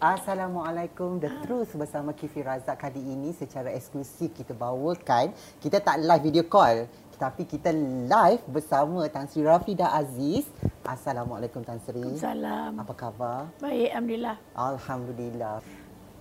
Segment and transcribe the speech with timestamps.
[0.00, 5.28] Assalamualaikum The Truth bersama Kifi Razak kali ini secara eksklusif kita bawakan
[5.60, 6.88] kita tak live video call
[7.20, 7.68] tapi kita
[8.08, 10.48] live bersama Tan Sri Rafida Aziz.
[10.88, 12.16] Assalamualaikum Tan Sri.
[12.16, 12.80] Salam.
[12.80, 13.52] Apa khabar?
[13.60, 14.36] Baik, alhamdulillah.
[14.56, 15.60] Alhamdulillah.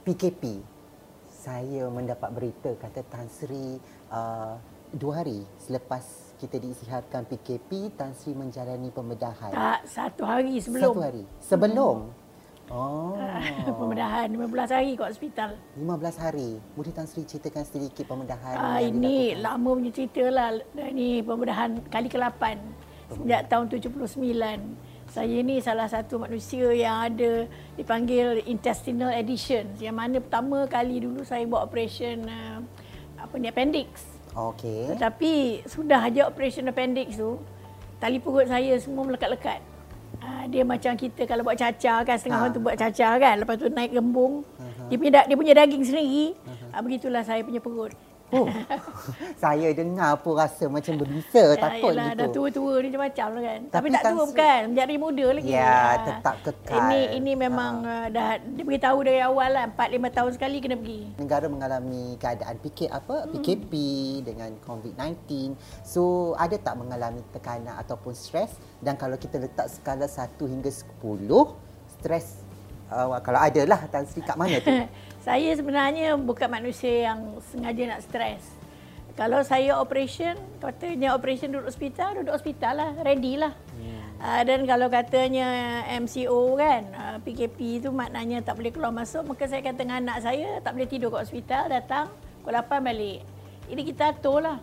[0.04, 0.60] PKP.
[1.32, 3.80] Saya mendapat berita kata Tan Sri
[4.12, 4.60] uh,
[4.92, 9.56] dua hari selepas kita diisiharkan PKP, Tan Sri menjalani pembedahan.
[9.56, 10.84] Tak, satu hari sebelum.
[10.84, 11.24] Satu hari.
[11.40, 11.98] Sebelum.
[12.12, 12.28] Hmm.
[12.70, 13.18] Oh.
[13.82, 15.50] pembedahan 15 hari kat hospital.
[15.74, 16.50] 15 hari.
[16.78, 20.62] Boleh Tan Sri ceritakan sedikit pembedahan ah, ini lama punya cerita lah.
[20.78, 22.42] Ini pembedahan kali ke-8
[23.10, 25.10] sejak tahun 79.
[25.10, 29.66] Saya ni salah satu manusia yang ada dipanggil intestinal addition.
[29.82, 32.62] Yang mana pertama kali dulu saya buat operation uh,
[33.18, 34.06] apa ni appendix.
[34.38, 34.94] Okey.
[34.94, 37.42] Tetapi sudah aja operation appendix tu
[37.98, 39.69] tali perut saya semua melekat-lekat.
[40.30, 42.44] Uh, dia macam kita kalau buat cacar kan setengah ha.
[42.46, 44.86] orang tu buat cacar kan lepas tu naik gembung uh-huh.
[44.86, 46.70] dia punya dia punya daging sendiri uh-huh.
[46.78, 47.90] uh, begitulah saya punya perut
[48.30, 48.46] Oh,
[49.42, 52.22] saya dengar pun rasa macam berbisa, ya, takut yalah, gitu.
[52.22, 53.60] Dah tua-tua ni macam-macam lah kan.
[53.60, 55.50] Tapi, Tapi tak tua bukan, menjadi muda lagi.
[55.50, 56.78] Ya, ya, tetap kekal.
[56.78, 57.90] Ini ini memang ha.
[57.90, 61.02] uh, dah dia beritahu dari awal lah, 4-5 tahun sekali kena pergi.
[61.18, 63.32] Negara mengalami keadaan PK, apa, hmm.
[63.34, 63.74] PKP
[64.22, 65.58] dengan COVID-19.
[65.82, 68.54] So, ada tak mengalami tekanan ataupun stres?
[68.78, 70.86] Dan kalau kita letak skala 1 hingga 10,
[72.00, 72.39] stres
[72.90, 74.70] uh, kalau ada lah Tan Sri kat mana tu?
[75.28, 78.44] saya sebenarnya bukan manusia yang sengaja nak stres.
[79.18, 83.52] Kalau saya operation, katanya operation duduk hospital, duduk hospital lah, ready lah.
[83.76, 84.00] Hmm.
[84.20, 85.48] Uh, dan kalau katanya
[86.00, 90.24] MCO kan, uh, PKP tu maknanya tak boleh keluar masuk, maka saya kata dengan anak
[90.24, 92.08] saya tak boleh tidur kat hospital, datang
[92.50, 93.20] pukul 8 balik.
[93.70, 94.58] Ini kita atur lah.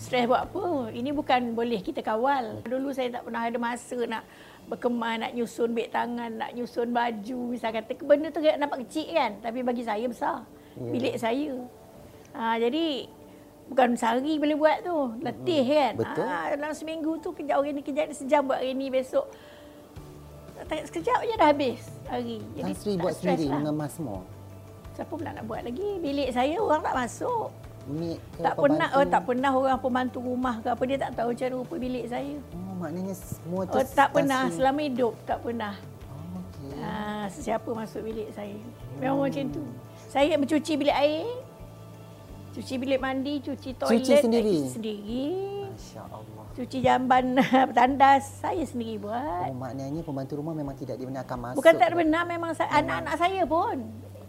[0.00, 0.88] Stres buat apa?
[0.96, 2.64] Ini bukan boleh kita kawal.
[2.64, 4.24] Dulu saya tak pernah ada masa nak
[4.70, 7.38] berkemah nak nyusun beg tangan, nak nyusun baju.
[7.50, 10.46] Misal kata benda tu nampak kecil kan, tapi bagi saya besar.
[10.78, 10.92] Yeah.
[10.94, 11.52] Bilik saya.
[12.38, 13.10] Ha, jadi
[13.66, 14.98] bukan sehari boleh buat tu.
[15.18, 15.74] Letih hmm.
[15.74, 15.92] kan.
[15.98, 16.26] Betul.
[16.30, 19.26] Ha, dalam seminggu tu kejap hari ni, ni sejam buat hari ni, besok.
[20.70, 22.38] Sekejap je dah habis hari.
[22.54, 23.58] Jadi Sri buat sendiri lah.
[23.58, 24.20] mengemas semua.
[24.94, 25.98] Siapa pula nak buat lagi?
[25.98, 27.48] Bilik saya orang tak masuk.
[27.88, 31.30] Unit ke tak pernah oh, tak pernah orang pembantu rumah ke apa dia tak tahu
[31.32, 32.34] cara rupa bilik saya.
[32.52, 34.56] Oh maknanya semua tu oh, tak pernah sini.
[34.60, 35.74] selama hidup tak pernah.
[36.12, 36.76] Oh, okay.
[36.76, 38.58] Ha, siapa masuk bilik saya.
[39.00, 39.26] Memang hmm.
[39.32, 39.62] macam tu.
[40.10, 41.28] Saya mencuci bilik air.
[42.50, 44.58] Cuci bilik mandi, cuci toilet cuci sendiri.
[44.66, 45.24] sendiri.
[45.70, 46.44] Masya-Allah.
[46.50, 47.24] Cuci jamban
[47.78, 49.48] tandas saya sendiri buat.
[49.48, 51.56] Oh maknanya pembantu rumah memang tidak dibenarkan masuk.
[51.62, 53.78] Bukan tak benar memang anak-anak saya pun.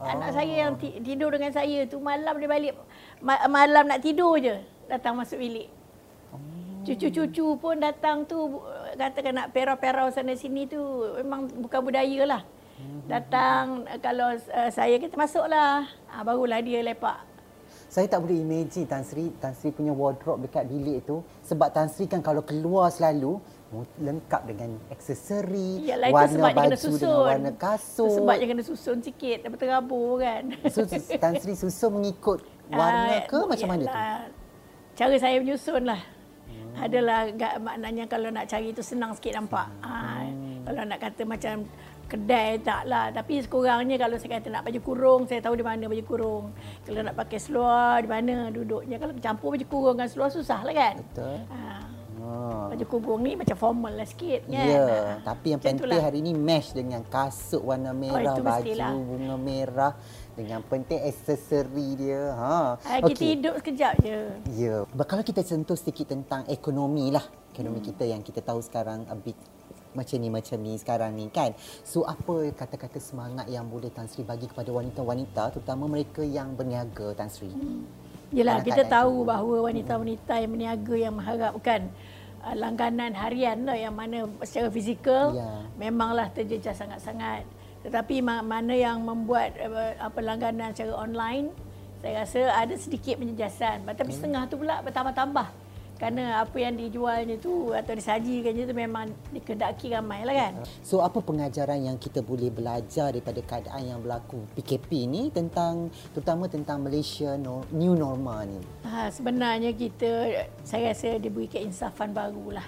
[0.01, 0.06] Oh.
[0.09, 2.73] Anak saya yang tidur dengan saya tu malam dia balik
[3.23, 4.57] malam nak tidur je
[4.89, 5.69] datang masuk bilik.
[6.33, 6.41] Oh.
[6.83, 8.59] Cucu-cucu pun datang tu
[8.97, 10.81] katakan nak perau-perau sana sini tu
[11.21, 12.41] memang bukan budaya lah.
[12.81, 13.01] Hmm.
[13.05, 13.63] Datang
[14.01, 15.85] kalau uh, saya kita masuklah.
[16.09, 17.29] Ha, barulah dia lepak.
[17.91, 21.91] Saya tak boleh imagine Tan Sri, Tan Sri punya wardrobe dekat bilik tu sebab Tan
[21.91, 23.35] Sri kan kalau keluar selalu
[23.99, 28.19] lengkap dengan aksesori, Yalah, warna baju dengan warna kasut.
[28.19, 30.43] Sebab dia kena susun sikit, dapat terabur kan.
[30.67, 30.83] So,
[31.19, 33.99] Tan Sri susun mengikut warna uh, ke macam mana tu?
[34.95, 36.01] Cara saya menyusun lah.
[36.47, 36.73] Hmm.
[36.79, 37.19] Adalah
[37.59, 39.67] maknanya kalau nak cari tu senang sikit nampak.
[39.83, 39.91] Hmm.
[39.91, 40.23] Ha,
[40.67, 41.55] kalau nak kata macam
[42.11, 43.07] kedai tak lah.
[43.15, 46.45] Tapi sekurangnya kalau saya kata nak baju kurung, saya tahu di mana baju kurung.
[46.83, 48.99] Kalau nak pakai seluar, di mana duduknya.
[48.99, 50.95] Kalau campur baju kurung dengan seluar, susah lah kan?
[50.99, 51.38] Betul.
[51.47, 51.59] Ha.
[52.31, 52.72] Oh.
[52.72, 54.64] Baju kurung ni macam formal lah sikit kan.
[54.64, 55.19] Ya, ha.
[55.19, 58.92] tapi yang penting hari ni match dengan kasut warna merah, oh, baju mestilah.
[58.96, 59.94] bunga merah
[60.40, 62.31] dengan penting aksesori dia.
[62.31, 62.56] Ha.
[62.80, 63.28] ha kita okay.
[63.36, 64.19] hidup sekejap je.
[64.56, 64.75] Ya.
[64.88, 67.25] Kalau kita sentuh sedikit tentang ekonomi lah.
[67.52, 67.88] Ekonomi hmm.
[67.92, 69.36] kita yang kita tahu sekarang a bit
[69.92, 71.52] macam ni macam ni sekarang ni kan.
[71.84, 77.12] So apa kata-kata semangat yang boleh Tan Sri bagi kepada wanita-wanita terutama mereka yang berniaga
[77.12, 77.52] Tan Sri?
[77.52, 77.84] Hmm.
[78.31, 81.92] Yalah kita tahu bahawa wanita-wanita yang berniaga yang mengharapkan
[82.44, 85.66] uh, langganan harian lah yang mana secara fizikal ya.
[85.78, 87.46] memanglah terjejas sangat-sangat.
[87.81, 91.50] Tetapi mana yang membuat uh, apa langganan secara online
[92.01, 93.86] saya rasa ada sedikit penjejasan.
[93.86, 94.18] Tapi hmm.
[94.18, 95.48] setengah tu pula bertambah-tambah
[96.01, 100.53] kerana apa yang dijualnya tu atau disajikannya tu memang dikendaki ramai lah kan.
[100.81, 106.50] So apa pengajaran yang kita boleh belajar daripada keadaan yang berlaku PKP ni tentang terutama
[106.50, 107.38] tentang Malaysia
[107.69, 108.57] new normal ni?
[108.81, 112.65] Ha, sebenarnya kita saya rasa diberi keinsafan barulah.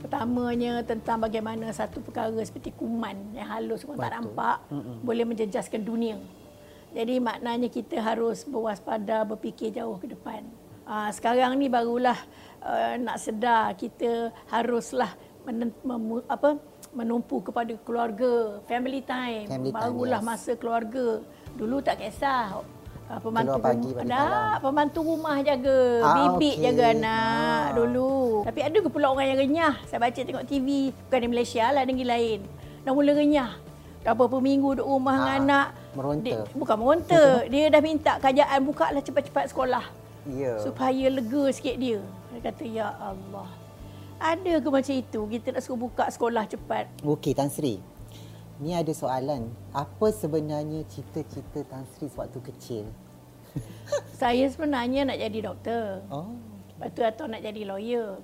[0.00, 5.04] Pertamanya tentang bagaimana satu perkara seperti kuman yang halus pun tak nampak Mm-mm.
[5.04, 6.16] boleh menjejaskan dunia.
[6.96, 10.48] Jadi maknanya kita harus berwaspada, berfikir jauh ke depan.
[10.84, 12.16] Uh, sekarang ni barulah
[12.64, 15.12] uh, nak sedar kita haruslah
[15.44, 16.56] men, mem, apa
[16.90, 19.46] menumpu kepada keluarga, family time.
[19.46, 20.26] Family time, Barulah yes.
[20.26, 21.20] masa keluarga.
[21.54, 22.62] Dulu tak kisah.
[23.04, 26.64] Uh, pembantu pagi, rumah, dah, pembantu rumah jaga, Ah, bibik okey.
[26.64, 27.20] jaga anak
[27.60, 27.64] Ah.
[27.76, 28.40] dulu.
[28.48, 29.74] Tapi ada ke pula orang yang renyah.
[29.84, 30.68] Saya baca tengok TV,
[31.04, 32.40] bukan di Malaysia lah, negeri lain.
[32.80, 33.50] Dah mula renyah.
[34.00, 35.66] Dah berapa minggu duduk rumah dengan Ah, anak.
[35.92, 36.24] meronta.
[36.24, 37.22] Dia, bukan meronta.
[37.44, 39.84] dia dah minta kerajaan buka lah cepat-cepat sekolah.
[40.24, 40.56] Ya.
[40.58, 42.00] Supaya lega sikit dia.
[42.34, 43.46] Dia kata, Ya Allah.
[44.18, 45.20] Ada ke macam itu?
[45.30, 46.90] Kita nak suruh buka sekolah cepat.
[47.02, 47.78] Okey Tan Sri.
[48.58, 49.50] Ni ada soalan.
[49.74, 52.84] Apa sebenarnya cita-cita Tan Sri sewaktu kecil?
[54.20, 56.02] Saya sebenarnya nak jadi doktor.
[56.10, 56.34] Oh.
[56.74, 58.18] Lepas tu atau nak jadi lawyer.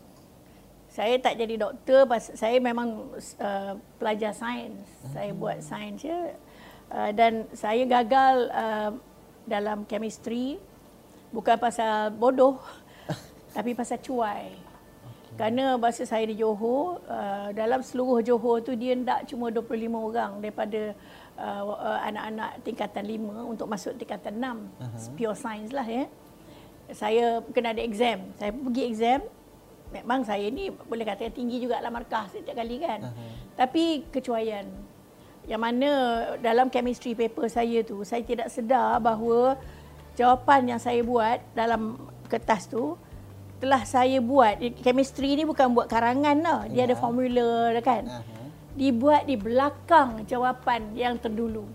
[0.90, 4.82] Saya tak jadi doktor, pas- saya memang uh, pelajar sains.
[5.14, 6.34] Saya buat sains je.
[6.90, 8.90] Uh, dan saya gagal uh,
[9.46, 10.58] dalam chemistry.
[11.30, 12.58] Bukan pasal bodoh,
[13.50, 14.70] tapi pasal cuai.
[15.38, 20.43] Kerana bahasa saya di Johor, uh, dalam seluruh Johor tu dia tak cuma 25 orang
[20.43, 20.93] daripada
[21.38, 24.43] uh, uh, anak-anak tingkatan 5 untuk masuk tingkatan 6.
[24.43, 24.99] Uh-huh.
[25.14, 26.05] Pure science lah ya.
[26.91, 28.26] Saya kena ada exam.
[28.37, 29.20] Saya pergi exam.
[29.91, 33.06] Memang saya ni boleh kata tinggi juga lah markah setiap kali kan.
[33.06, 33.31] Uh-huh.
[33.55, 34.67] Tapi kecuaian.
[35.47, 35.91] Yang mana
[36.43, 39.56] dalam chemistry paper saya tu, saya tidak sedar bahawa
[40.19, 41.97] jawapan yang saya buat dalam
[42.29, 42.99] kertas tu
[43.60, 46.60] telah saya buat chemistry ni bukan buat karangan tau.
[46.66, 46.98] Dia ada Ya.
[46.98, 48.08] formula kan.
[48.08, 48.40] Aha.
[48.72, 51.68] Dibuat di belakang jawapan yang terdulu.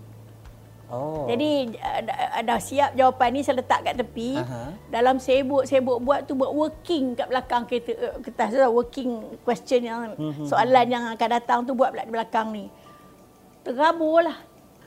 [0.86, 1.26] Oh.
[1.26, 2.00] Jadi uh,
[2.42, 4.38] dah siap jawapan ni saya letak kat tepi.
[4.38, 4.70] Aha.
[4.86, 9.10] Dalam sibuk-sibuk buat tu buat working kat belakang kereta uh, kertas tu lah, working
[9.42, 10.46] question yang Mhm.
[10.46, 12.66] soalan yang akan datang tu buat belakang ni.
[13.62, 14.38] Terabur lah.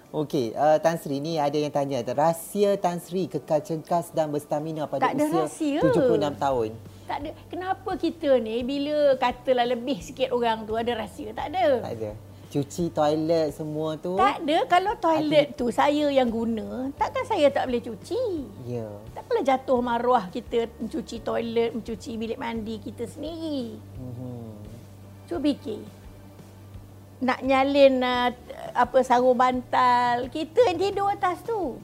[0.09, 4.89] Okey, uh, Tan Sri ni ada yang tanya, rahsia Tan Sri kekal cengkas dan berstamina
[4.89, 5.79] pada Tak usia rahsia.
[5.85, 6.69] 76 tahun.
[7.05, 7.31] Tak ada.
[7.45, 11.29] Kenapa kita ni bila katalah lebih sikit orang tu ada rahsia?
[11.29, 11.85] Tak ada.
[11.85, 12.11] Tak ada.
[12.49, 14.17] Cuci toilet semua tu.
[14.17, 14.57] Tak ada.
[14.65, 18.21] Kalau toilet tu saya yang guna, takkan saya tak boleh cuci?
[18.65, 18.89] Ya.
[19.13, 23.77] Takkanlah jatuh maruah kita mencuci toilet, mencuci bilik mandi kita sendiri.
[23.77, 24.49] Mhm.
[25.29, 25.81] Cuba fikir.
[27.21, 28.29] Nak nyalin uh,
[28.73, 31.77] apa sarung bantal, kita yang tidur atas tu.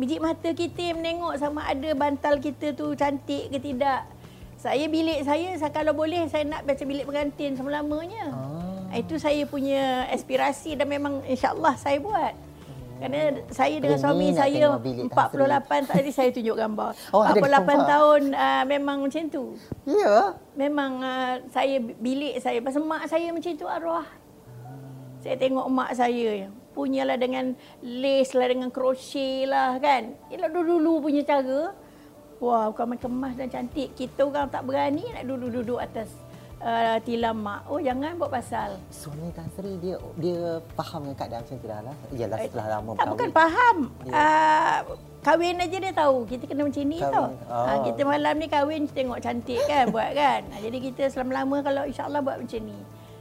[0.00, 4.08] Biji mata kita yang menengok sama ada bantal kita tu cantik ke tidak.
[4.56, 8.24] Saya bilik saya saya- kalau boleh saya nak macam bilik pengantin selama-lamanya.
[8.32, 8.96] Ah.
[8.96, 12.32] Itu saya punya aspirasi dan memang insya-Allah saya buat.
[13.00, 16.92] Kerana saya dengan Ini suami saya tengok bilik Tan 48 tadi saya tunjuk gambar.
[17.16, 17.76] Oh, ada 48 gambar.
[17.88, 19.44] tahun uh, memang macam tu.
[19.88, 20.36] Ya.
[20.52, 24.04] Memang uh, saya bilik saya pasal mak saya macam tu arwah.
[25.20, 27.52] Saya tengok mak saya punyalah dengan
[27.84, 30.16] lace lah dengan crochet lah kan.
[30.32, 31.76] Ialah dulu-dulu punya cara.
[32.40, 33.92] Wah, bukan main kemas dan cantik.
[33.92, 36.08] Kita orang tak berani nak duduk-duduk atas
[36.64, 37.68] uh, tilam mak.
[37.68, 38.80] Oh, jangan buat pasal.
[38.88, 41.96] Suami Tan Sri dia dia faham dengan keadaan macam tu dah lah.
[42.16, 43.76] Yalah setelah lama Tak bukan faham.
[44.08, 44.78] Uh,
[45.20, 46.16] kahwin aja dia tahu.
[46.24, 47.12] Kita kena macam ni Kahwin.
[47.12, 47.28] tau.
[47.52, 47.64] Oh.
[47.68, 50.40] Ha, kita malam ni kahwin tengok cantik kan buat kan.
[50.48, 52.78] Ha, jadi kita selama-lama kalau insya-Allah buat macam ni.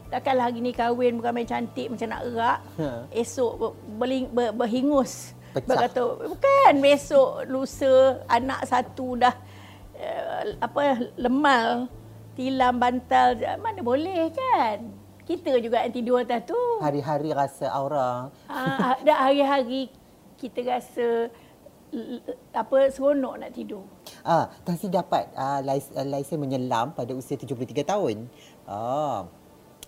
[0.10, 2.60] Takkanlah hari ni kahwin bukan main cantik macam nak erak.
[2.82, 2.88] Ha.
[3.14, 3.72] Esok ber,
[4.02, 5.38] berling, ber, berhingus.
[5.54, 5.66] Pecah.
[5.66, 9.34] Berkata, bukan besok lusa anak satu dah
[9.98, 11.90] uh, apa lemal
[12.38, 14.82] tilam bantal mana boleh kan.
[15.30, 16.58] Kita juga yang tidur atas tu.
[16.82, 18.34] Hari-hari rasa aura.
[18.50, 19.94] Ah, dah hari-hari
[20.42, 21.30] kita rasa
[22.54, 23.86] apa seronok nak tidur.
[24.22, 28.26] Ah, Tan Sri dapat ah, lais, ah, lesen menyelam pada usia 73 tahun.
[28.66, 29.30] Ah.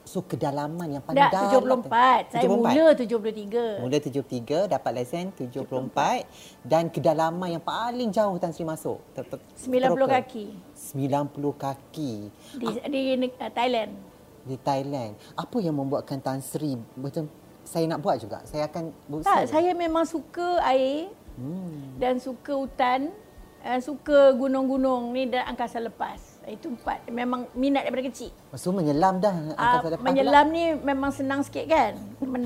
[0.01, 2.33] So kedalaman yang paling Dah dalam 74.
[2.33, 2.51] Saya 74.
[2.51, 3.79] mula 73.
[3.79, 6.25] Mula 73 dapat lesen 74
[6.61, 8.97] dan kedalaman yang paling jauh Tan Sri masuk.
[9.13, 10.17] Ter- ter- 90 teroka.
[10.17, 12.11] kaki 90 kaki
[12.55, 13.91] di di neg- uh, Thailand.
[14.41, 15.13] di Thailand.
[15.33, 17.29] Apa yang membuatkan Tan Sri macam
[17.61, 18.41] saya nak buat juga.
[18.43, 19.29] Saya akan berusaha.
[19.31, 21.95] Tak, saya memang suka air Hmm.
[21.95, 23.13] dan suka hutan,
[23.61, 26.19] uh, suka gunung-gunung ni dan angkasa lepas.
[26.41, 27.05] Itu empat.
[27.05, 28.33] Memang minat daripada kecil.
[28.57, 31.93] So menyelam dah Uh, angkasa lepas menyelam ni memang senang sikit kan?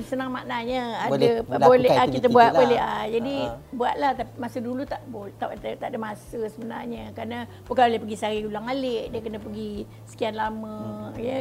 [0.04, 2.58] Senang maknanya Boleh ada melakukan boleh ah, kita buat lah.
[2.60, 3.54] boleh ah jadi Ah.
[3.72, 8.00] buatlah tapi masa dulu tak boleh tak, tak, tak ada masa sebenarnya kerana bukan boleh
[8.02, 9.72] pergi sehari ulang alik dia kena pergi
[10.04, 10.76] sekian lama
[11.14, 11.22] Hmm.
[11.22, 11.38] ya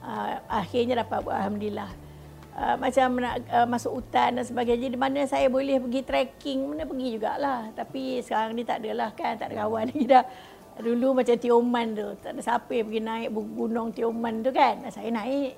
[0.00, 1.90] uh, akhirnya dapat buat alhamdulillah
[2.54, 6.86] uh, macam nak uh, masuk hutan dan sebagainya di mana saya boleh pergi trekking mana
[6.86, 10.24] pergi jugalah tapi sekarang ni tak adalah kan tak ada kawan lagi dah
[10.80, 15.12] dulu macam Tioman tu tak ada siapa yang pergi naik gunung Tioman tu kan saya
[15.12, 15.52] naik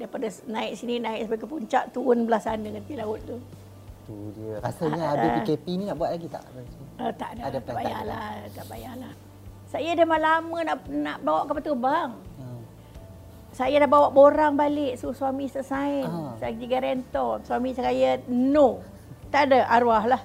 [0.00, 3.36] daripada naik sini naik sampai ke puncak turun belah sana ke tepi laut tu
[4.06, 4.62] Tu dia.
[4.62, 6.46] Rasanya habis PKP ni nak buat lagi tak?
[7.02, 9.12] Uh, tak ada, Ada tak plan, tak payahlah, tak payahlah.
[9.66, 12.10] Saya dah lama nak nak bawa kapal terbang.
[12.38, 12.62] Hmm.
[13.50, 16.06] saya dah bawa borang balik suruh suami saya sign.
[16.06, 16.38] Ah.
[16.38, 17.42] Saya jadi garantor.
[17.42, 18.78] Suami saya no.
[19.34, 20.22] Tak ada arwah lah.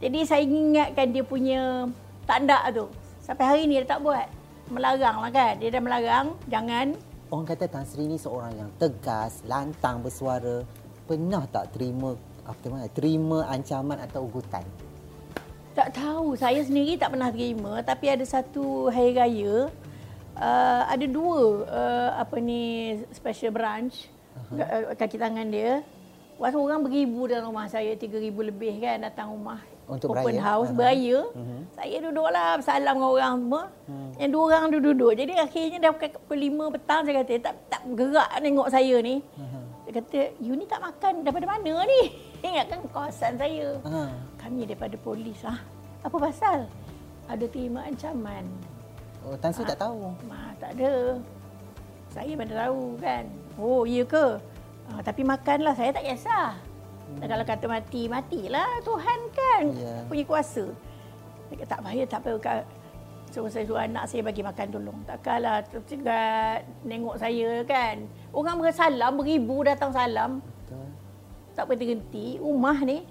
[0.00, 1.92] Jadi saya ingatkan dia punya
[2.24, 2.88] tanda tu.
[3.28, 4.24] Sampai hari ni dia tak buat.
[4.72, 5.60] Melarang lah kan.
[5.60, 6.26] Dia dah melarang.
[6.48, 6.96] Jangan.
[7.28, 10.64] Orang kata Tan Sri ni seorang yang tegas, lantang bersuara.
[11.04, 12.16] Pernah tak terima
[12.48, 12.88] apa mana?
[12.88, 14.64] Terima ancaman atau ugutan?
[15.76, 16.40] Tak tahu.
[16.40, 17.84] Saya sendiri tak pernah terima.
[17.84, 19.68] Tapi ada satu hari raya.
[20.32, 24.06] Uh, ada dua uh, apa ni special branch
[24.56, 24.96] uh-huh.
[24.96, 25.84] kaki tangan dia.
[26.40, 29.58] Waktu orang beribu dalam rumah saya, 3,000 lebih kan datang rumah.
[29.88, 30.44] Untuk open beraya?
[30.44, 30.76] house, Aha.
[30.76, 31.18] beraya.
[31.32, 31.58] Mhm.
[31.72, 33.62] Saya duduklah bersalam dengan orang semua.
[33.88, 34.10] Hmm.
[34.20, 35.12] Yang dua orang tu duduk.
[35.16, 39.14] Jadi akhirnya dah pukul 5 petang saya kata, tak tak gerak tengok saya ni.
[39.40, 39.60] Aha.
[39.88, 42.02] Dia kata, you ni tak makan daripada mana ni?
[42.46, 43.80] Ingatkan kawasan saya.
[43.88, 44.12] Ha.
[44.36, 45.40] Kami daripada polis.
[45.40, 45.64] Ah,
[46.04, 46.68] apa pasal?
[47.24, 48.44] Ada terima ancaman.
[49.24, 50.12] Oh, Tan Sri tak tahu.
[50.28, 51.16] Ma, tak ada.
[52.12, 53.24] Saya mana tahu kan.
[53.56, 54.36] Oh, iya ke?
[54.92, 56.56] Ah, tapi makanlah, saya tak kisah.
[57.08, 57.24] Hmm.
[57.24, 58.68] Kalau kata mati, matilah.
[58.82, 59.94] Tuhan kan Ya.
[60.04, 60.64] punya kuasa.
[61.48, 62.60] Dia kata, tak payah, tak payah.
[63.28, 64.98] So, saya suruh anak saya bagi makan tolong.
[65.04, 68.08] Takkanlah tercegat nengok saya kan.
[68.32, 70.40] Orang bersalam, beribu datang salam.
[70.40, 70.88] Betul.
[71.52, 72.40] Tak berhenti.
[72.40, 73.04] Rumah ni.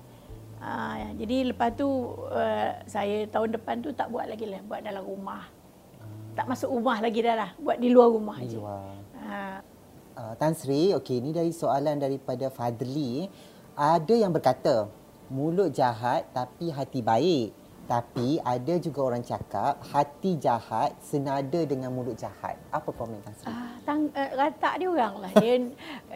[0.57, 1.85] Ah, jadi lepas tu
[2.33, 4.57] uh, saya tahun depan tu tak buat lagi lah.
[4.65, 5.45] Buat dalam rumah.
[6.33, 7.49] Tak masuk rumah lagi dah lah.
[7.57, 8.57] Buat di luar rumah Di je.
[8.57, 8.93] luar.
[9.17, 9.59] Ah,
[10.17, 13.29] Uh, Tan Sri, okey ni dari soalan daripada Fadli.
[13.77, 14.89] Ada yang berkata,
[15.29, 17.53] mulut jahat tapi hati baik.
[17.85, 22.57] Tapi ada juga orang cakap hati jahat senada dengan mulut jahat.
[22.73, 23.47] Apa komen Tan Sri?
[23.47, 25.31] ah, tang, uh, ratak dia orang lah.
[25.39, 25.55] Dia,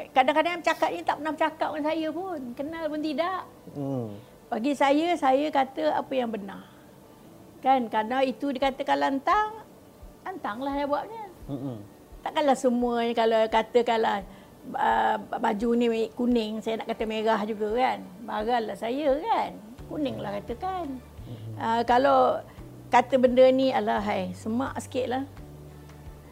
[0.10, 2.40] kadang-kadang cakap ni tak pernah bercakap dengan saya pun.
[2.58, 3.42] Kenal pun tidak.
[3.78, 4.08] Hmm.
[4.50, 6.66] Bagi saya, saya kata apa yang benar.
[7.62, 9.64] Kan, kerana itu dikatakan lantang,
[10.26, 11.26] lantanglah dia buatnya.
[11.46, 11.78] Mm-mm.
[12.26, 14.26] Takkanlah semuanya kalau katakanlah
[14.74, 18.00] uh, baju ni kuning, saya nak kata merah juga kan.
[18.26, 19.52] Barallah saya kan.
[19.90, 20.88] Kuning lah katakan.
[21.58, 22.40] Uh, kalau
[22.92, 25.24] kata benda ni alah hai, semak sikit lah.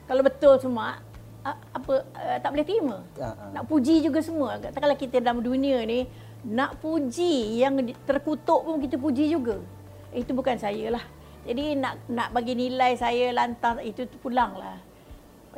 [0.10, 1.06] Kalau betul semak,
[1.46, 2.98] apa uh, tak boleh terima.
[3.22, 3.54] Ah.
[3.56, 4.60] Nak puji juga semua.
[4.60, 6.06] Takkanlah kita dalam dunia ni
[6.40, 7.76] nak puji yang
[8.08, 9.60] terkutuk pun kita puji juga.
[10.16, 11.04] Itu bukan saya lah.
[11.48, 14.78] Jadi nak nak bagi nilai saya lantang itu tu pulanglah.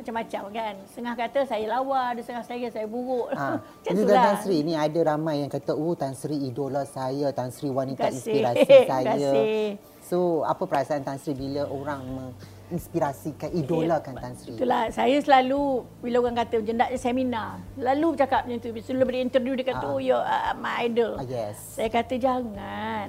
[0.02, 0.74] Macam-macam kan.
[0.84, 3.30] Setengah kata saya lawa, ada setengah saya saya buruk.
[3.30, 3.46] Ha,
[3.78, 4.36] Macam jadi Tan.
[4.36, 8.18] Sri ni ada ramai yang kata, "Oh, Tan Sri idola saya, Tan Sri wanita kasih.
[8.18, 9.62] inspirasi saya." kasih.
[10.02, 14.52] So, apa perasaan Tan Sri bila orang menginspirasikan, idolakan Tan Sri?
[14.52, 15.62] Itulah, saya selalu
[16.00, 18.74] bila orang kata macam nak seminar, lalu bercakap macam tu.
[18.76, 19.92] Sebelum beri interview dia kata, Ah.
[19.92, 21.14] oh you are my idol.
[21.14, 21.78] Ah, yes.
[21.78, 23.06] Saya kata jangan.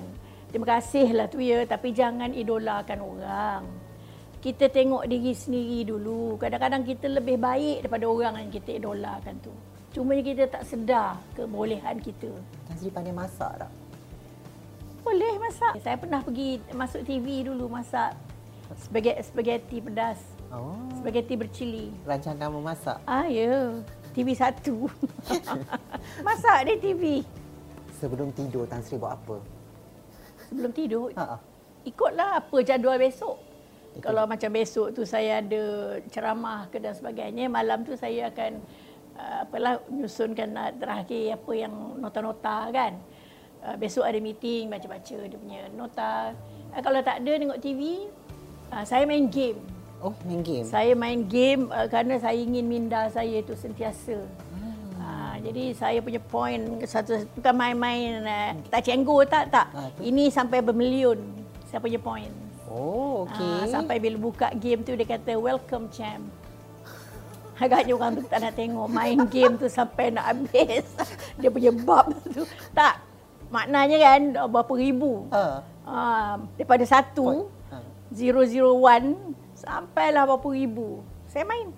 [0.48, 3.62] Terima kasih lah tu ya, tapi jangan idolakan orang.
[4.44, 6.36] Kita tengok diri sendiri dulu.
[6.36, 9.54] Kadang-kadang kita lebih baik daripada orang yang kita idolakan tu.
[9.96, 12.28] Cuma kita tak sedar kebolehan kita.
[12.68, 13.72] Tan Sri pandai masak tak?
[15.00, 15.80] Boleh masak.
[15.80, 18.12] Saya pernah pergi masuk TV dulu masak
[18.76, 20.20] spaghetti, spaghetti pedas.
[20.54, 21.90] Oh, Spaghetti bercili.
[22.06, 22.98] rancangan memasak.
[23.06, 23.74] Ah ya,
[24.14, 24.86] TV satu.
[26.28, 27.04] masak di TV.
[27.98, 29.38] Sebelum tidur, Tan Sri buat apa?
[30.46, 31.38] Sebelum tidur, Ha, ha.
[31.86, 33.40] ikutlah apa jadual besok.
[33.94, 34.04] Ikut.
[34.06, 35.64] Kalau macam besok tu saya ada
[36.10, 38.52] ceramah ke dan sebagainya, malam tu saya akan
[39.18, 42.94] uh, apalah menyusunkan uh, terakhir apa yang nota-nota kan.
[43.64, 46.34] Uh, besok ada meeting baca-baca dia punya nota.
[46.74, 48.10] Uh, kalau tak ada tengok TV,
[48.74, 49.62] uh, saya main game.
[50.04, 50.66] Oh, main game.
[50.68, 54.20] Saya main game uh, kerana saya ingin minda saya itu sentiasa.
[55.04, 59.68] Ah, jadi saya punya point satu bukan main-main uh, tak cenggo tak tak.
[59.76, 60.08] Ah, tu.
[60.08, 61.20] Ini sampai bermilion
[61.68, 62.43] saya punya point.
[62.74, 63.54] Oh, okey.
[63.62, 66.26] Ah, sampai bila buka game tu dia kata welcome champ.
[67.54, 70.84] Agaknya orang tu tak nak tengok main game tu sampai nak habis.
[71.40, 72.44] Dia punya bab tu.
[72.74, 72.98] Tak.
[73.54, 75.30] Maknanya kan berapa ribu.
[75.30, 75.62] Ha.
[75.86, 77.78] Ah, daripada satu, Ha.
[78.10, 79.14] 001
[79.54, 81.06] sampailah berapa ribu.
[81.30, 81.70] Saya main.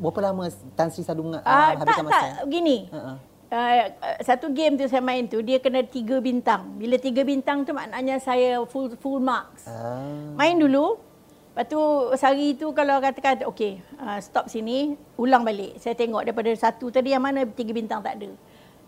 [0.00, 2.16] Berapa lama Tan Sri selalu uh, Ah, tak, habiskan masa?
[2.16, 2.28] tak.
[2.48, 2.76] Begini.
[2.88, 3.12] Ha, ha.
[3.50, 3.90] Uh,
[4.22, 6.70] satu game tu saya main tu dia kena tiga bintang.
[6.78, 9.66] Bila tiga bintang tu maknanya saya full full marks.
[9.66, 10.06] Ah.
[10.38, 11.02] Main dulu.
[11.50, 11.82] Lepas tu
[12.14, 15.82] sehari tu kalau katakan okey uh, stop sini ulang balik.
[15.82, 18.30] Saya tengok daripada satu tadi yang mana tiga bintang tak ada.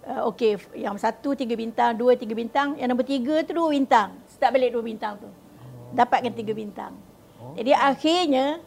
[0.07, 4.15] Uh, okey yang satu tiga bintang, dua tiga bintang, yang nombor tiga tu dua bintang.
[4.31, 5.27] Start balik dua bintang tu.
[5.91, 6.95] Dapatkan tiga bintang.
[7.59, 8.63] Jadi akhirnya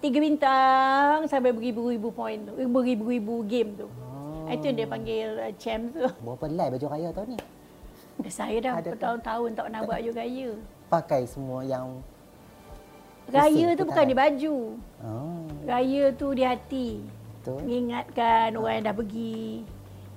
[0.00, 2.56] tiga bintang sampai beribu-ribu point tu.
[2.56, 3.92] Beribu-ribu game tu.
[3.92, 4.11] Oh.
[4.50, 6.02] Itu yang dia panggil uh, champ tu.
[6.24, 7.38] Berapa live baju raya tahun ni?
[8.28, 8.92] Saya dah Adakah?
[8.94, 10.50] bertahun-tahun tak pernah buat baju raya.
[10.88, 11.86] Pakai semua yang
[13.30, 14.56] Raya tu bukan di baju.
[15.00, 15.46] oh.
[15.62, 16.88] Raya tu di hati.
[17.38, 17.62] Betul.
[17.64, 19.42] Mengingatkan orang yang dah pergi.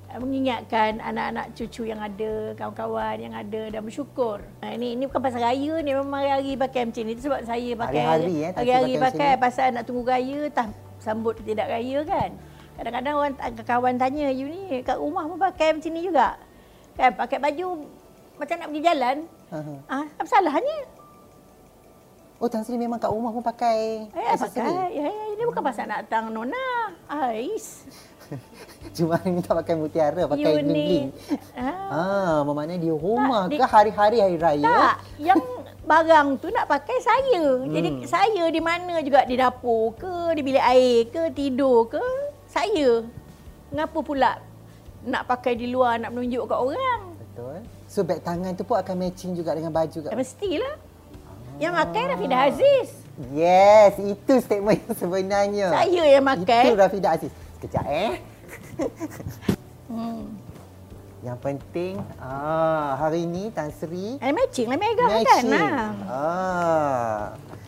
[0.10, 4.42] Uh, Mengingatkan anak-anak cucu yang ada, kawan-kawan yang ada dan bersyukur.
[4.60, 7.12] Uh, ini ini bukan pasal raya ni memang hari-hari pakai macam ni.
[7.14, 10.68] Itu sebab saya pakai Hari-hari, eh, hari-hari pakai pakai pasal nak tunggu raya tak
[10.98, 12.30] sambut tidak raya kan.
[12.76, 16.36] Kadang-kadang orang kawan tanya you ni kat rumah pun pakai macam ni juga.
[16.96, 17.68] Kan pakai baju
[18.36, 19.18] macam nak pergi jalan.
[19.52, 19.74] Aha.
[19.88, 20.78] Ah, apa salahnya?
[22.36, 24.60] Oh, Tan Sri memang kat rumah pun pakai Eh, aksesori?
[24.60, 24.92] pakai.
[24.92, 26.92] Ya, ya, ini bukan pasal nak datang nona.
[27.08, 27.88] Ais.
[28.96, 31.16] Cuma hari ni tak pakai mutiara, pakai bling-bling.
[31.56, 31.72] Ah.
[31.88, 34.68] Ah, bermakna di rumah Tak, ke hari-hari hari raya?
[34.68, 35.40] Tak, yang
[35.86, 37.46] barang tu nak pakai saya.
[37.62, 37.72] Hmm.
[37.72, 42.04] Jadi saya di mana juga di dapur ke, di bilik air ke, tidur ke,
[42.56, 43.04] saya.
[43.68, 44.32] Mengapa pula
[45.04, 47.02] nak pakai di luar nak menunjuk kat orang?
[47.20, 47.58] Betul.
[47.86, 50.76] So beg tangan tu pun akan matching juga dengan baju kat Ya, mestilah.
[51.56, 52.90] Yang makan Rafidah Aziz.
[53.32, 55.68] Yes, itu statement yang sebenarnya.
[55.72, 56.64] Saya yang makan.
[56.68, 57.32] Itu Rafidah Aziz.
[57.56, 58.14] Sekejap eh.
[59.88, 60.36] Hmm.
[61.24, 65.10] Yang penting, ah, hari ni Tan Sri Eh, matching lah Mega kan.
[65.16, 65.48] matching.
[65.50, 65.90] Nah.
[66.06, 67.22] Ah.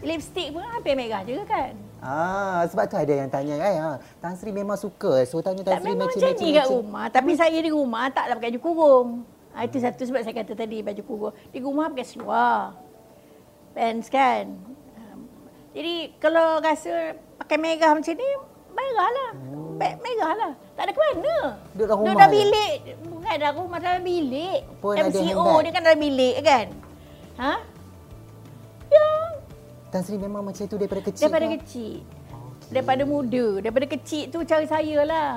[0.04, 1.72] Lipstick pun hampir Mega juga kan.
[2.00, 3.90] Ah, sebab tu ada yang tanya kan, ha,
[4.20, 5.24] Tan Sri memang suka.
[5.24, 6.38] So tanya Tan Tak Sri memang macam matching.
[6.44, 6.78] ni kat matching.
[6.78, 7.06] rumah.
[7.08, 9.10] Tapi saya di rumah taklah pakai baju kurung.
[9.52, 11.34] Ha, itu satu sebab saya kata tadi baju kurung.
[11.48, 12.78] Di rumah pakai seluar.
[13.74, 14.46] Pants kan.
[14.96, 15.20] Um,
[15.72, 18.30] Jadi kalau rasa pakai merah macam ni,
[18.72, 19.32] merah lah.
[19.76, 20.52] Beg merah lah.
[20.74, 21.38] Tak ada ke mana.
[21.72, 22.36] Duduk dalam Duduk rumah dalam je?
[22.36, 22.76] bilik.
[23.04, 24.60] Bukan dalam rumah, dalam bilik.
[24.78, 25.58] Pun MCO handbag.
[25.60, 26.66] dia kan dalam bilik kan.
[27.38, 27.54] Ha?
[29.88, 31.54] Tan Sri memang macam tu daripada kecil Daripada ke?
[31.64, 31.94] kecil.
[32.04, 32.72] Okey.
[32.76, 33.46] Daripada muda.
[33.64, 35.32] Daripada kecil tu cara saya lah.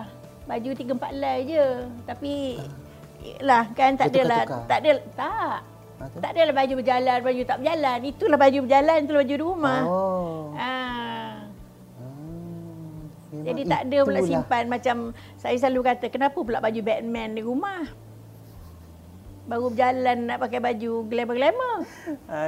[0.51, 1.67] Baju tiga empat helai je.
[2.03, 2.33] Tapi
[3.39, 4.43] lah kan tak adalah.
[4.43, 4.63] tukar-tukar?
[4.67, 5.59] Tak ada tak.
[6.01, 6.19] Ha, tu?
[6.25, 7.99] Tak adalah baju berjalan, baju tak berjalan.
[8.09, 9.81] Itulah baju berjalan, itulah baju di rumah.
[9.85, 10.41] Oh.
[10.57, 11.31] Ah.
[13.31, 14.97] Hmm, Jadi tak ada pula simpan macam
[15.39, 17.85] saya selalu kata kenapa pula baju Batman di rumah?
[19.51, 21.77] Baru berjalan nak pakai baju glamour-glamour.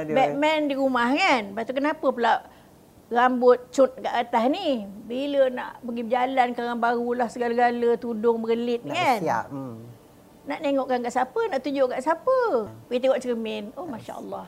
[0.07, 1.51] Batman di rumah kan.
[1.51, 2.47] Lepas tu kenapa pula
[3.11, 4.87] rambut cut kat atas ni?
[5.03, 9.19] Bila nak pergi berjalan kerang barulah segala-gala tudung berlit Nak kan.
[9.19, 9.45] siap.
[9.51, 9.83] Hmm.
[10.47, 12.37] Nak tengokkan kat siapa, nak tunjuk kat siapa.
[12.87, 13.63] Pergi tengok cermin.
[13.75, 14.47] Oh Masya Allah.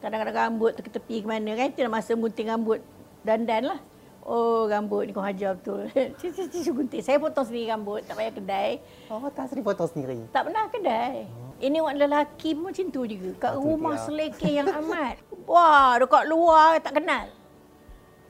[0.00, 1.68] Kadang-kadang rambut tu ke tepi ke mana kan.
[1.68, 2.80] Itu masa gunting rambut
[3.20, 3.80] dandan lah.
[4.24, 5.92] Oh rambut ni kau hajar betul.
[6.20, 7.04] Cucu gunting.
[7.04, 8.00] Saya potong sendiri rambut.
[8.04, 8.70] Tak payah kedai.
[9.12, 10.24] Oh, Tan Sri potong sendiri.
[10.32, 11.28] Tak pernah kedai.
[11.60, 13.30] Ini orang lelaki pun macam tu juga.
[13.36, 14.04] Kat tu rumah dia.
[14.08, 15.20] selekeh yang amat.
[15.44, 17.28] Wah, dekat luar tak kenal.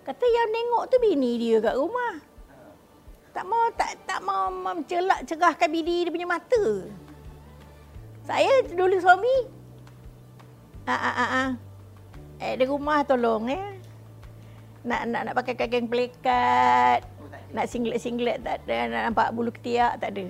[0.02, 2.18] Kata yang tengok tu bini dia kat rumah.
[3.30, 6.64] Tak mau tak tak mau mencelak cerahkan bini dia punya mata.
[8.26, 9.36] Saya dulu suami.
[10.90, 11.30] Ah ah ah.
[11.30, 11.50] ah.
[12.42, 13.78] Eh di rumah tolong eh.
[14.82, 17.06] Nak nak nak pakai kain pelikat.
[17.54, 18.90] Nak singlet-singlet tak ada.
[18.90, 20.26] Nak nampak bulu ketiak tak ada.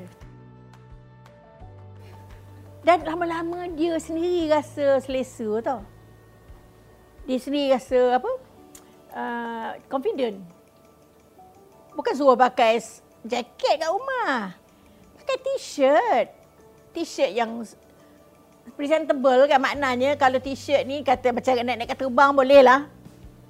[2.80, 5.80] Dan lama-lama dia sendiri rasa selesa tau.
[7.28, 8.30] Dia sendiri rasa apa?
[9.10, 10.40] Uh, confident.
[11.92, 12.80] Bukan suruh pakai
[13.26, 14.56] jaket kat rumah.
[15.20, 16.26] Pakai t-shirt.
[16.96, 17.60] T-shirt yang
[18.74, 22.88] presentable kan maknanya kalau t-shirt ni kata macam nak naik kat terbang boleh lah.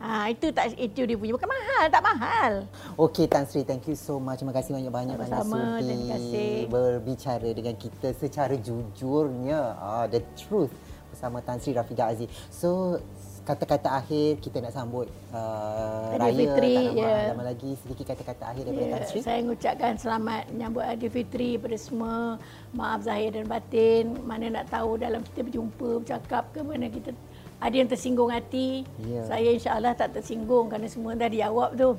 [0.01, 2.53] Ha, itu tak itu dia punya bukan mahal, tak mahal.
[2.97, 4.41] Okey Tan Sri, thank you so much.
[4.41, 6.49] Terima kasih banyak-banyak Sama-sama, sudi terima kasih.
[6.67, 9.77] berbicara dengan kita secara jujurnya.
[9.77, 10.73] Ah, the truth
[11.13, 12.33] bersama Tan Sri Rafidah Aziz.
[12.49, 12.97] So,
[13.41, 16.33] kata-kata akhir kita nak sambut uh, raya.
[16.33, 17.17] Aidilfitri, tak lama, ya.
[17.35, 19.21] lama lagi sedikit kata-kata akhir daripada Ya, Tan Sri.
[19.21, 22.15] saya mengucapkan selamat menyambut Aidilfitri kepada semua.
[22.73, 24.17] Maaf zahir dan batin.
[24.23, 27.11] Mana nak tahu dalam kita berjumpa, bercakap ke mana kita
[27.61, 28.89] ada yang tersinggung hati.
[29.05, 29.21] Ya.
[29.29, 31.93] Saya insya-Allah tak tersinggung kerana semua dah dijawab tu.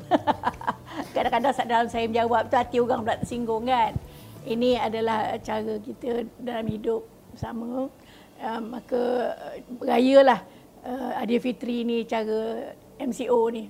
[1.16, 3.94] Kadang-kadang saat dalam saya menjawab tu hati orang pula tersinggung kan.
[4.42, 7.88] Ini adalah cara kita dalam hidup bersama.
[8.42, 9.02] Uh, maka
[9.38, 10.42] uh, berayalah
[10.82, 13.70] uh, Aidilfitri ni cara MCO ni.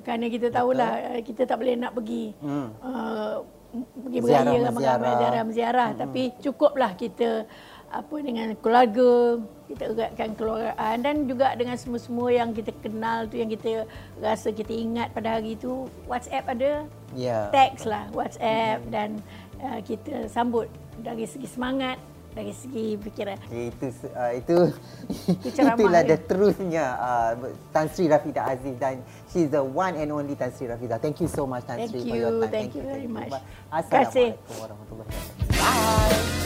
[0.00, 2.72] Kerana kita tahulah uh, kita tak boleh nak pergi Hmm.
[2.80, 4.72] uh, pergi Ziarah, beraya menziarah.
[4.72, 6.00] menziarah ziarah menziarah hmm.
[6.00, 7.28] tapi cukuplah kita
[7.92, 9.36] apa dengan keluarga
[9.68, 13.84] kita eratkan keluargaan dan juga dengan semua-semua yang kita kenal tu yang kita
[14.16, 17.52] rasa kita ingat pada hari itu WhatsApp ada Ya.
[17.52, 19.20] teks lah WhatsApp dan
[19.60, 20.64] uh, kita sambut
[20.98, 22.00] dari segi semangat
[22.32, 24.56] dari segi fikiran Okay, itu uh, itu
[25.44, 26.16] Itu itulah dia.
[26.16, 27.32] the truthnya uh,
[27.68, 30.96] Tan Sri Rafidah Aziz dan she's the one and only Tan Sri Rafidah.
[30.96, 32.48] Thank you so much Tan Thank Sri for you, your time.
[32.48, 33.28] thank you very much.
[33.68, 35.60] Assalamualaikum warahmatullahi wabarakatuh.
[35.60, 36.41] Bye.